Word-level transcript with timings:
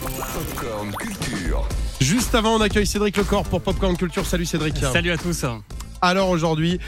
Popcorn 0.00 0.92
Culture. 0.94 1.68
Juste 2.00 2.32
avant, 2.36 2.54
on 2.54 2.60
accueille 2.60 2.86
Cédric 2.86 3.16
Lecor 3.16 3.42
pour 3.44 3.60
Popcorn 3.60 3.96
Culture. 3.96 4.24
Salut 4.24 4.46
Cédric. 4.46 4.76
Salut 4.76 5.10
à 5.10 5.16
tous. 5.16 5.44
Alors 6.00 6.28
aujourd'hui, 6.28 6.78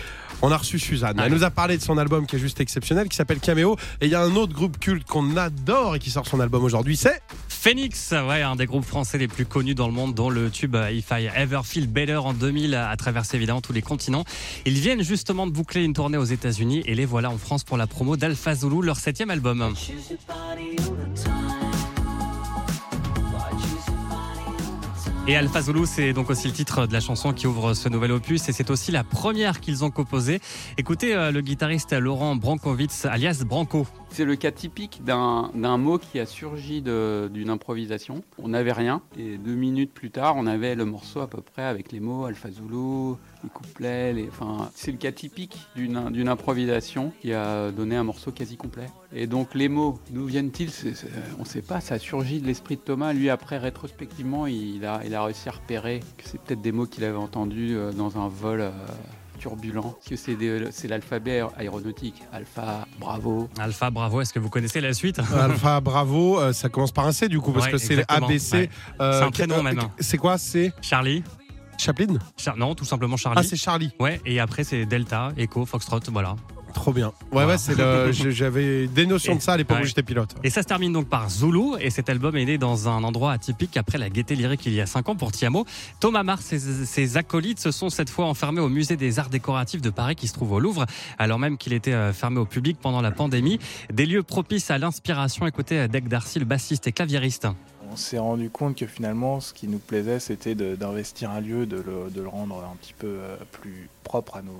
on 0.43 0.53
a 0.53 0.57
reçu 0.57 0.79
Suzanne. 0.79 1.21
Elle 1.21 1.33
nous 1.33 1.43
a 1.43 1.51
parlé 1.51 1.77
de 1.77 1.83
son 1.83 1.99
album 1.99 2.27
qui 2.27 2.37
est 2.37 2.39
juste 2.39 2.61
exceptionnel, 2.61 3.09
qui 3.09 3.17
s'appelle 3.17 3.41
Cameo. 3.41 3.77
Et 4.01 4.07
il 4.07 4.13
y 4.13 4.15
a 4.15 4.23
un 4.23 4.37
autre 4.37 4.53
groupe 4.53 4.79
culte 4.79 5.09
qu'on 5.09 5.37
adore 5.37 5.97
et 5.97 5.99
qui 5.99 6.11
sort 6.11 6.27
son 6.27 6.39
album 6.39 6.63
aujourd'hui, 6.63 6.97
c'est 6.97 7.21
Phoenix, 7.49 8.13
ouais, 8.13 8.43
un 8.43 8.55
des 8.57 8.67
groupes 8.67 8.87
français 8.87 9.19
les 9.19 9.29
plus 9.29 9.45
connus 9.45 9.75
dans 9.75 9.89
le 9.89 9.93
monde, 9.93 10.15
dont 10.15 10.31
le 10.31 10.49
tube 10.49 10.77
euh, 10.77 10.91
If 10.91 11.11
I 11.11 11.29
Ever 11.37 11.61
Feel 11.65 11.89
Better 11.89 12.17
en 12.17 12.33
2000 12.33 12.75
a 12.75 12.97
traversé 12.97 13.37
évidemment 13.37 13.61
tous 13.61 13.73
les 13.73 13.83
continents. 13.83 14.25
Ils 14.67 14.79
viennent 14.79 15.03
justement 15.03 15.47
de 15.47 15.53
boucler 15.53 15.83
une 15.83 15.93
tournée 15.95 16.17
aux 16.17 16.25
États-Unis 16.25 16.85
et 16.87 16.95
les 16.95 17.05
voilà 17.05 17.29
en 17.29 17.39
France 17.39 17.65
pour 17.65 17.77
la 17.77 17.87
promo 17.87 18.17
d'Alpha 18.17 18.55
Zulu, 18.55 18.83
leur 18.83 18.97
septième 18.97 19.31
album. 19.31 19.75
Et 25.27 25.37
Alpha 25.37 25.63
Zulu, 25.63 25.83
c'est 25.85 26.13
donc 26.13 26.31
aussi 26.31 26.49
le 26.49 26.53
titre 26.55 26.87
de 26.87 26.93
la 26.93 27.01
chanson 27.01 27.33
qui 27.33 27.47
ouvre 27.47 27.75
ce 27.75 27.89
nouvel 27.89 28.11
opus 28.11 28.49
et 28.49 28.53
c'est 28.53 28.71
aussi 28.71 28.91
la 28.91 29.05
première 29.05 29.61
qu'ils 29.61 29.85
ont 29.85 29.91
composée. 29.91 30.41
Écoutez 30.79 31.15
euh, 31.15 31.31
le 31.31 31.41
guitariste 31.41 31.93
Laurent 31.93 32.35
Brankovitz, 32.37 33.05
alias 33.05 33.45
Branco. 33.47 33.87
C'est 34.13 34.25
le 34.25 34.37
cas 34.37 34.51
typique 34.51 35.03
d'un 35.05 35.79
mot 35.79 35.99
qui 35.99 36.19
a 36.19 36.27
surgi 36.27 36.83
d'une 36.83 37.49
improvisation. 37.49 38.23
On 38.39 38.49
n'avait 38.49 38.73
rien 38.73 39.03
et 39.19 39.39
deux 39.39 39.55
minutes 39.55 39.93
plus 39.93 40.11
tard, 40.11 40.35
on 40.37 40.47
avait 40.47 40.75
le 40.75 40.85
morceau 40.85 41.21
à 41.21 41.29
peu 41.29 41.41
près 41.41 41.63
avec 41.63 41.93
les 41.93 42.01
mots 42.01 42.25
Alpha 42.25 42.51
Zulu, 42.51 43.15
les 43.43 43.49
couplets. 43.49 44.29
Enfin, 44.29 44.71
c'est 44.75 44.91
le 44.91 44.99
cas 44.99 45.13
typique 45.13 45.59
d'une 45.77 46.29
improvisation 46.29 47.13
qui 47.23 47.33
a 47.33 47.71
donné 47.71 47.97
un 47.97 48.05
morceau 48.05 48.33
quasi 48.33 48.57
complet. 48.57 48.89
Et 49.15 49.27
donc 49.27 49.55
les 49.55 49.69
mots, 49.69 49.99
d'où 50.11 50.27
viennent-ils? 50.27 50.71
On 51.39 51.43
ne 51.43 51.47
sait 51.47 51.63
pas. 51.63 51.81
Ça 51.81 51.95
a 51.95 51.99
surgi 51.99 52.41
de 52.41 52.47
l'esprit 52.47 52.77
de 52.77 52.81
Thomas. 52.83 53.13
Lui, 53.13 53.31
après, 53.31 53.59
rétrospectivement, 53.59 54.47
il 54.47 54.85
a, 54.85 55.03
il 55.05 55.15
a 55.15 55.25
réussi 55.25 55.49
à 55.49 55.53
repérer 55.53 56.01
que 56.19 56.25
c'est 56.25 56.41
peut-être 56.41 56.61
des 56.61 56.73
mots 56.73 56.87
qu'il 56.87 57.05
avait 57.05 57.17
entendus 57.17 57.75
euh, 57.77 57.93
dans 57.93 58.19
un 58.19 58.29
vol. 58.29 58.61
euh, 58.61 58.71
turbulent, 59.41 59.83
parce 59.83 60.09
que 60.09 60.71
c'est 60.71 60.89
l'alphabet 60.89 61.43
aéronautique. 61.57 62.23
Alpha, 62.33 62.87
bravo, 63.01 63.49
Alpha, 63.59 63.91
bravo, 63.91 64.21
est-ce 64.21 64.33
que 64.33 64.39
vous 64.39 64.51
connaissez 64.51 64.81
la 64.81 64.93
suite? 64.93 65.19
Alpha 65.37 65.81
Bravo. 65.81 66.39
euh, 66.39 66.53
ça 66.53 66.69
commence 66.69 66.93
par 66.93 67.07
un 67.07 67.13
C 67.13 67.29
du 67.29 67.41
coup, 67.41 67.51
parce 67.53 67.67
Ouais, 67.67 67.73
que 67.73 67.79
c'est. 67.79 68.05
ABC. 68.09 68.57
Ouais. 68.57 68.71
euh, 69.01 69.19
C'est 69.19 69.25
un 69.27 69.31
prénom 69.31 69.59
euh, 69.59 69.63
même. 69.63 69.81
C'est 69.99 70.19
quoi? 70.19 70.39
C'est 70.39 70.73
Charlie 70.83 71.25
Chaplin? 71.79 72.19
Char- 72.37 72.57
Non, 72.59 72.75
tout 72.75 72.85
simplement 72.85 73.17
Charlie. 73.17 73.41
Ah, 73.41 73.43
c'est 73.43 73.57
Charlie. 73.57 73.91
Ouais, 73.99 74.21
et 74.27 74.39
après 74.39 74.65
c'est 74.65 74.85
Delta, 74.85 75.33
Echo, 75.39 75.65
Foxtrot, 75.65 76.01
voilà. 76.13 76.37
Trop 76.75 76.93
bien. 76.93 77.09
Ouais, 77.09 77.13
Voilà. 77.33 77.49
ouais, 77.49 77.59
c'est 77.59 77.77
le. 77.77 78.13
J'avais 78.31 78.87
des 78.87 79.07
notions 79.07 79.35
Et- 79.35 79.37
de 79.37 79.43
ça 79.43 79.53
à 79.53 79.57
l'époque 79.57 79.79
ouais. 79.79 79.83
où 79.83 79.87
j'étais 79.87 80.03
pilote. 80.03 80.35
Et 80.45 80.51
ça 80.51 80.63
se 80.63 80.67
termine 80.69 80.93
donc 80.93 81.09
par 81.09 81.29
Zulu, 81.31 81.77
et 81.81 81.91
cet 81.91 82.09
album 82.09 82.37
est 82.37 82.45
né 82.45 82.59
dans 82.59 82.89
un 82.89 83.03
endroit 83.05 83.33
atypique 83.33 83.77
après 83.77 83.99
la 83.99 84.09
gaieté 84.09 84.35
lyrique 84.37 84.65
il 84.67 84.73
y 84.75 84.81
a 84.81 84.87
5 84.87 85.09
ans 85.09 85.17
pour 85.17 85.33
Tiamo. 85.33 85.67
Thomas 86.01 86.23
Mars 86.23 86.53
et 86.53 86.59
ses 86.59 87.17
acolytes 87.17 87.59
se 87.61 87.71
sont 87.71 87.91
cette 87.91 88.11
fois 88.11 88.27
enfermés 88.27 88.61
au 88.61 88.69
musée 88.69 88.97
des 88.97 89.19
arts 89.19 89.31
décoratifs 89.31 89.83
de 89.83 89.91
Paris 89.91 90.17
qui 90.17 90.29
se 90.29 90.33
trouve 90.35 90.53
au 90.53 90.61
Louvre, 90.61 90.87
alors 91.19 91.39
même 91.39 91.59
qu'il 91.59 91.73
était 91.73 91.93
euh, 91.93 92.13
fermé 92.13 92.39
au 92.39 92.47
public 92.47 92.79
pendant 92.81 93.01
la 93.03 93.11
pandémie. 93.11 93.59
Des 93.93 94.07
lieux 94.07 94.23
propices 94.23 94.71
à 94.71 94.79
l'inspiration. 94.79 95.47
Écoutez 95.47 95.89
Dec 95.89 96.09
Darcy, 96.09 96.39
le 96.39 96.45
bassiste 96.45 96.87
et 96.87 96.93
claviériste. 96.93 97.47
On 97.93 97.97
s'est 97.97 98.19
rendu 98.19 98.51
compte 98.51 98.77
que 98.77 98.87
finalement, 98.87 99.41
ce 99.41 99.53
qui 99.53 99.67
nous 99.67 99.79
plaisait, 99.79 100.21
c'était 100.21 100.55
d'investir 100.55 101.31
un 101.31 101.41
lieu, 101.41 101.67
de 101.67 101.77
le, 101.77 102.09
de 102.15 102.21
le 102.23 102.29
rendre 102.29 102.57
un 102.73 102.77
petit 102.77 102.95
peu 102.97 103.09
euh, 103.09 103.37
plus 103.51 103.89
propre 104.05 104.37
à 104.37 104.43
nos, 104.43 104.53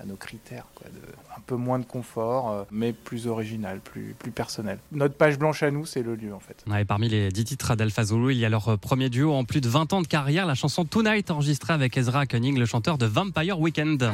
à 0.00 0.04
nos 0.06 0.16
critères. 0.16 0.66
Quoi, 0.74 0.88
de, 0.88 1.00
un 1.36 1.40
peu 1.46 1.56
moins 1.56 1.78
de 1.78 1.84
confort, 1.84 2.50
euh, 2.50 2.64
mais 2.70 2.92
plus 2.92 3.26
original, 3.26 3.80
plus, 3.80 4.14
plus 4.18 4.30
personnel. 4.30 4.78
Notre 4.92 5.14
page 5.14 5.38
blanche 5.38 5.62
à 5.62 5.70
nous, 5.70 5.86
c'est 5.86 6.02
le 6.02 6.14
lieu 6.14 6.34
en 6.34 6.40
fait. 6.40 6.64
Ouais, 6.66 6.82
et 6.82 6.84
parmi 6.84 7.08
les 7.08 7.30
10 7.30 7.44
titres 7.44 7.74
d'Alpha 7.76 8.04
Zulu, 8.04 8.32
il 8.32 8.38
y 8.38 8.44
a 8.44 8.48
leur 8.48 8.68
euh, 8.68 8.76
premier 8.76 9.10
duo 9.10 9.32
en 9.32 9.44
plus 9.44 9.60
de 9.60 9.68
20 9.68 9.92
ans 9.92 10.02
de 10.02 10.06
carrière, 10.06 10.46
la 10.46 10.54
chanson 10.54 10.84
Tonight 10.84 11.30
enregistrée 11.30 11.72
avec 11.72 11.96
Ezra 11.96 12.26
Koenig, 12.26 12.56
le 12.56 12.66
chanteur 12.66 12.98
de 12.98 13.06
Vampire 13.06 13.58
Weekend. 13.60 14.10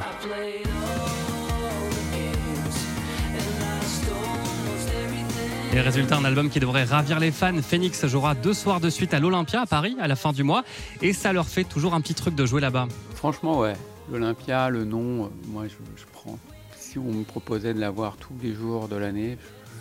Et 5.74 5.80
résultat, 5.80 6.16
un 6.16 6.24
album 6.24 6.50
qui 6.50 6.60
devrait 6.60 6.84
ravir 6.84 7.18
les 7.18 7.32
fans. 7.32 7.60
Phoenix 7.60 8.06
jouera 8.06 8.36
deux 8.36 8.54
soirs 8.54 8.78
de 8.78 8.88
suite 8.88 9.12
à 9.12 9.18
l'Olympia 9.18 9.62
à 9.62 9.66
Paris 9.66 9.96
à 10.00 10.06
la 10.06 10.14
fin 10.14 10.32
du 10.32 10.44
mois. 10.44 10.62
Et 11.02 11.12
ça 11.12 11.32
leur 11.32 11.48
fait 11.48 11.64
toujours 11.64 11.94
un 11.94 12.00
petit 12.00 12.14
truc 12.14 12.36
de 12.36 12.46
jouer 12.46 12.60
là-bas. 12.60 12.86
Franchement, 13.16 13.58
ouais. 13.58 13.74
L'Olympia, 14.10 14.68
le 14.68 14.84
nom, 14.84 15.24
euh, 15.24 15.28
moi, 15.48 15.66
je, 15.66 15.74
je 15.96 16.04
prends. 16.12 16.38
Si 16.76 16.98
on 16.98 17.12
me 17.12 17.24
proposait 17.24 17.74
de 17.74 17.80
l'avoir 17.80 18.16
tous 18.16 18.34
les 18.42 18.52
jours 18.52 18.88
de 18.88 18.96
l'année, 18.96 19.38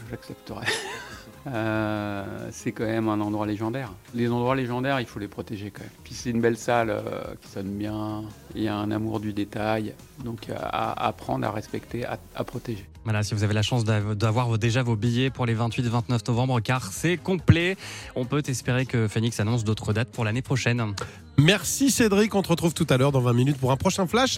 j'accepterais. 0.10 0.68
Euh, 1.48 2.24
c'est 2.52 2.72
quand 2.72 2.86
même 2.86 3.10
un 3.10 3.20
endroit 3.20 3.46
légendaire. 3.46 3.92
Les 4.16 4.30
endroits 4.32 4.56
légendaires, 4.56 5.00
il 5.00 5.06
faut 5.06 5.20
les 5.20 5.28
protéger 5.28 5.72
quand 5.72 5.82
même. 5.82 5.90
Puis 6.04 6.14
c'est 6.14 6.30
une 6.30 6.40
belle 6.42 6.58
salle 6.58 6.90
euh, 6.90 7.02
qui 7.42 7.50
sonne 7.50 7.70
bien. 7.78 8.24
Il 8.56 8.64
y 8.64 8.68
a 8.68 8.76
un 8.76 8.92
amour 8.92 9.20
du 9.20 9.34
détail. 9.34 9.94
Donc 10.24 10.50
à, 10.50 10.68
à 10.68 11.08
apprendre, 11.08 11.46
à 11.46 11.52
respecter, 11.52 12.06
à, 12.06 12.18
à 12.36 12.44
protéger. 12.44 12.88
Voilà, 13.04 13.22
si 13.24 13.34
vous 13.34 13.44
avez 13.44 13.54
la 13.54 13.62
chance 13.64 13.84
d'av- 13.84 14.16
d'avoir 14.16 14.58
déjà 14.58 14.82
vos 14.84 14.96
billets 14.96 15.30
pour 15.30 15.46
les 15.46 15.54
28 15.54 15.86
et 15.86 15.90
29 15.90 16.28
novembre, 16.30 16.60
car 16.62 16.94
c'est 16.94 17.18
complet, 17.18 17.76
on 18.16 18.24
peut 18.24 18.42
espérer 18.48 18.86
que 18.86 19.08
Phoenix 19.10 19.40
annonce 19.42 19.64
d'autres 19.66 19.92
dates 19.92 20.10
pour 20.10 20.24
l'année 20.24 20.42
prochaine. 20.42 20.94
Merci 21.38 21.92
Cédric. 21.92 22.34
On 22.36 22.42
te 22.44 22.50
retrouve 22.50 22.74
tout 22.74 22.88
à 22.90 22.96
l'heure 22.98 23.12
dans 23.12 23.20
20 23.22 23.34
minutes 23.34 23.58
pour 23.58 23.72
un 23.74 23.78
prochain 23.78 24.08
flash. 24.08 24.38